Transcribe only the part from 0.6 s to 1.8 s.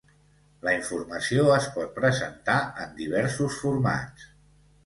La informació es